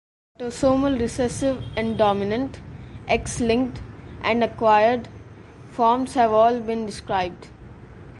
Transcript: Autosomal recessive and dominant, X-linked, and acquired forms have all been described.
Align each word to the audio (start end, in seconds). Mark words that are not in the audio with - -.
Autosomal 0.39 0.99
recessive 0.99 1.63
and 1.77 1.95
dominant, 1.95 2.59
X-linked, 3.07 3.83
and 4.23 4.43
acquired 4.43 5.07
forms 5.69 6.15
have 6.15 6.31
all 6.31 6.59
been 6.59 6.87
described. 6.87 7.49